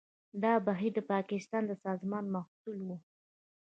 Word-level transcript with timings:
دا 0.43 0.53
بهیر 0.65 0.91
د 0.95 0.99
پاکستان 1.11 1.63
د 1.67 1.71
سازمان 1.85 2.25
محصول 2.35 2.77
و. 2.83 2.89